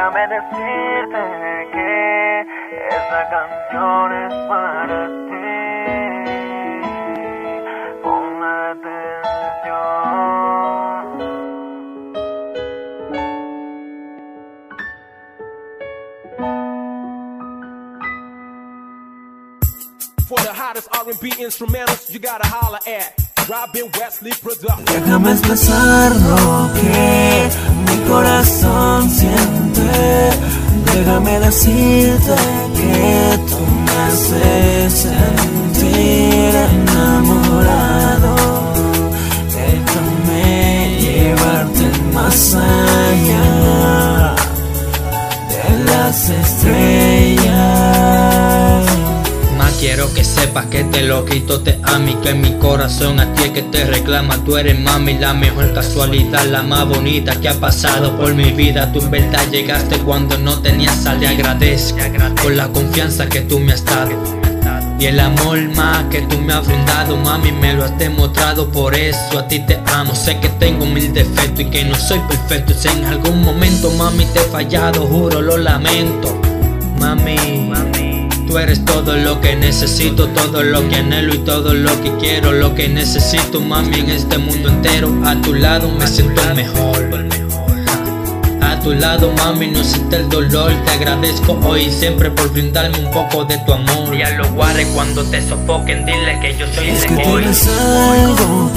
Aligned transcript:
Déjame 0.00 0.24
decirte 0.28 1.22
que 1.72 2.40
esa 2.88 3.20
canción 3.28 4.06
es 4.24 4.32
para 4.48 5.00
ti. 5.28 5.48
Ponme 8.02 8.50
atención. 8.72 9.68
For 20.26 20.40
the 20.40 20.54
hottest 20.54 20.88
R&B 20.94 21.24
instrumentals, 21.44 22.08
you 22.10 22.20
gotta 22.20 22.46
holler 22.46 22.80
at 22.86 23.20
Robin 23.50 23.90
Wesley 23.98 24.32
Production. 24.32 24.86
Déjame 24.86 25.32
expresar 25.32 26.16
lo 26.16 26.70
que 26.72 27.50
mi 27.86 27.96
corazón 28.08 28.39
Decirte 31.50 32.36
que 32.76 33.40
tú 33.48 33.58
me 33.84 33.94
haces 34.06 34.92
sentir 34.92 36.54
enamorado. 36.78 38.34
Déjame 39.58 40.44
llevarte 41.00 41.86
más 42.14 42.54
allá 42.54 43.48
de 45.50 45.64
las 45.92 46.16
estrellas. 46.30 47.50
Más 49.58 49.72
quiero 49.80 50.04
que 50.14 50.19
sepas 50.40 50.66
que 50.66 50.84
te 50.84 51.02
lo 51.02 51.26
quito 51.26 51.60
te 51.60 51.78
amo 51.82 52.08
y 52.08 52.14
que 52.14 52.32
mi 52.32 52.52
corazón 52.54 53.20
a 53.20 53.32
ti 53.34 53.44
es 53.44 53.50
que 53.50 53.62
te 53.62 53.84
reclama 53.84 54.42
Tú 54.44 54.56
eres 54.56 54.78
mami 54.78 55.18
la 55.18 55.34
mejor 55.34 55.74
casualidad, 55.74 56.46
la 56.46 56.62
más 56.62 56.88
bonita 56.88 57.38
que 57.40 57.48
ha 57.50 57.54
pasado 57.54 58.16
por 58.16 58.32
mi 58.34 58.50
vida 58.52 58.90
Tú 58.92 59.00
en 59.00 59.10
verdad 59.10 59.46
llegaste 59.50 59.98
cuando 59.98 60.38
no 60.38 60.60
tenías 60.60 60.96
sal 60.96 61.22
y 61.22 61.26
agradezco 61.26 61.98
Por 62.42 62.52
la 62.52 62.68
confianza 62.68 63.28
que 63.28 63.42
tú 63.42 63.58
me 63.60 63.72
has 63.72 63.84
dado 63.84 64.40
y 64.98 65.06
el 65.06 65.18
amor 65.18 65.58
más 65.74 66.04
que 66.10 66.20
tú 66.20 66.36
me 66.36 66.52
has 66.52 66.66
brindado, 66.66 67.16
mami, 67.16 67.52
me 67.52 67.72
lo 67.72 67.84
has 67.84 67.98
demostrado, 67.98 68.70
por 68.70 68.94
eso 68.94 69.38
a 69.38 69.48
ti 69.48 69.58
te 69.60 69.80
amo. 69.86 70.14
Sé 70.14 70.38
que 70.40 70.50
tengo 70.50 70.84
mil 70.84 71.10
defectos 71.14 71.60
y 71.60 71.70
que 71.70 71.86
no 71.86 71.94
soy 71.94 72.18
perfecto. 72.28 72.74
Si 72.74 72.88
en 72.88 73.06
algún 73.06 73.42
momento, 73.42 73.90
mami, 73.92 74.26
te 74.26 74.40
he 74.40 74.42
fallado, 74.42 75.06
juro, 75.06 75.40
lo 75.40 75.56
lamento. 75.56 76.38
Mami, 76.98 77.70
tú 78.50 78.58
eres 78.58 78.84
todo 78.84 79.16
lo 79.16 79.40
que 79.40 79.54
necesito, 79.54 80.26
todo 80.28 80.62
lo 80.62 80.88
que 80.88 80.96
anhelo 80.96 81.34
y 81.34 81.38
todo 81.38 81.72
lo 81.72 81.90
que 82.02 82.12
quiero, 82.16 82.50
lo 82.50 82.74
que 82.74 82.88
necesito, 82.88 83.60
mami, 83.60 84.00
en 84.00 84.10
este 84.10 84.38
mundo 84.38 84.68
entero. 84.68 85.08
A 85.24 85.40
tu 85.40 85.54
lado 85.54 85.88
me 85.88 86.06
siento 86.06 86.42
mejor. 86.54 87.10
A 88.60 88.80
tu 88.80 88.92
lado, 88.92 89.32
mami, 89.36 89.68
no 89.68 89.84
siento 89.84 90.16
el 90.16 90.28
dolor. 90.28 90.72
Te 90.84 90.90
agradezco 90.90 91.58
hoy 91.64 91.82
y 91.82 91.90
siempre 91.92 92.30
por 92.30 92.52
brindarme 92.52 92.98
un 92.98 93.10
poco 93.12 93.44
de 93.44 93.56
tu 93.58 93.72
amor. 93.72 94.14
Y 94.14 94.22
a 94.22 94.30
los 94.30 94.50
guares 94.50 94.88
cuando 94.94 95.22
te 95.24 95.40
sofoquen, 95.46 96.04
dile 96.04 96.38
que 96.40 96.56
yo 96.56 96.66
soy 96.74 96.88
Es 96.88 97.02
el 97.04 97.08
que 97.08 97.22
que 97.22 97.28
hoy. 97.28 97.44
algo 97.44 98.72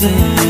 baby 0.00 0.49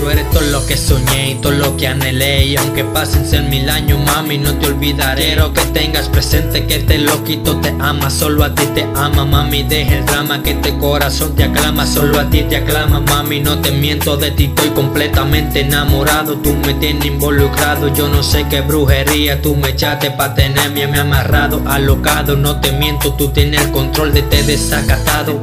Tú 0.00 0.08
eres 0.08 0.30
todo 0.30 0.40
lo 0.40 0.64
que 0.64 0.78
soñé 0.78 1.32
y 1.32 1.34
todo 1.36 1.52
lo 1.52 1.76
que 1.76 1.86
anhelé. 1.86 2.46
Y 2.46 2.56
aunque 2.56 2.84
pasen 2.84 3.26
ser 3.26 3.42
mil 3.42 3.68
años, 3.68 3.98
mami, 4.06 4.38
no 4.38 4.54
te 4.54 4.66
olvidaré. 4.66 5.24
Quiero 5.26 5.52
que 5.52 5.60
tengas 5.66 6.08
presente 6.08 6.66
que 6.66 6.76
este 6.76 6.98
loquito 6.98 7.60
te 7.60 7.68
ama 7.78 8.08
Solo 8.08 8.44
a 8.44 8.54
ti 8.54 8.64
te 8.74 8.86
ama, 8.94 9.24
mami, 9.24 9.62
deja 9.62 9.96
el 9.96 10.06
drama 10.06 10.42
Que 10.42 10.52
este 10.52 10.76
corazón 10.78 11.34
te 11.34 11.44
aclama, 11.44 11.86
solo 11.86 12.18
a 12.18 12.28
ti 12.30 12.42
te 12.42 12.56
aclama 12.56 13.00
Mami, 13.00 13.40
no 13.40 13.58
te 13.60 13.70
miento, 13.72 14.16
de 14.16 14.30
ti 14.30 14.46
estoy 14.46 14.70
completamente 14.70 15.60
enamorado. 15.60 16.36
Tú 16.36 16.54
me 16.64 16.72
tienes 16.74 17.04
involucrado, 17.04 17.92
yo 17.92 18.08
no 18.08 18.22
sé 18.22 18.46
qué 18.48 18.62
brujería. 18.62 19.42
Tú 19.42 19.54
me 19.54 19.68
echaste 19.68 20.10
pa' 20.12 20.34
tenerme 20.34 20.86
me 20.86 20.98
amarrado, 20.98 21.62
alocado. 21.66 22.36
No 22.36 22.58
te 22.58 22.72
miento, 22.72 23.12
tú 23.14 23.28
tienes 23.28 23.60
el 23.60 23.70
control 23.70 24.14
de 24.14 24.20
este 24.20 24.42
desacatado 24.44 25.40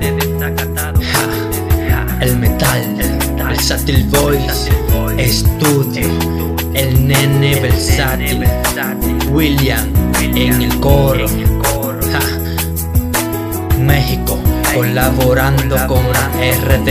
Satil 3.68 4.06
Voice, 4.06 4.72
Estudio, 5.18 6.08
el 6.74 7.06
nene 7.06 7.60
versátil, 7.60 8.46
William. 9.30 9.92
En 10.22 10.62
el 10.62 10.80
coro, 10.80 11.28
Ja. 12.10 12.22
México. 13.78 14.40
Colaborando 14.74 15.76
con 15.86 16.00
RD, 16.00 16.90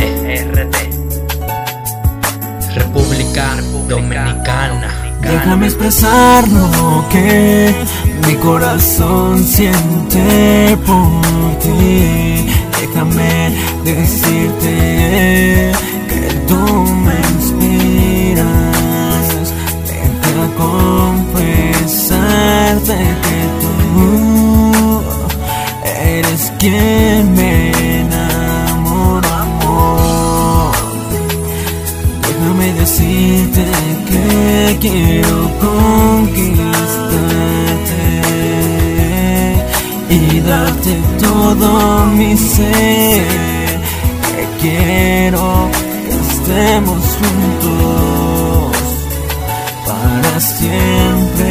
República 2.74 3.56
Dominicana. 3.88 5.16
Déjame 5.22 5.68
expresar 5.68 6.46
lo 6.46 7.08
que 7.08 7.74
mi 8.26 8.34
corazón 8.34 9.42
siente 9.42 10.76
por 10.84 11.58
ti. 11.58 12.46
Déjame 12.78 13.54
decirte 13.82 15.05
confesarte 20.54 22.96
que 23.24 23.40
tú 23.60 23.72
eres 25.84 26.52
quien 26.58 27.34
me 27.34 27.70
enamoró, 28.00 29.28
amor. 29.28 30.72
Déjame 32.22 32.68
decirte 32.74 33.64
que 34.08 34.76
quiero 34.80 35.36
conquistarte 35.60 38.04
y 40.10 40.40
darte 40.40 40.92
todo 41.20 41.68
mi 42.16 42.36
ser. 42.36 43.26
Que 44.36 44.44
quiero 44.60 45.44
que 46.06 46.14
estemos 46.14 47.02
juntos 47.18 48.55
siempre. 50.46 51.45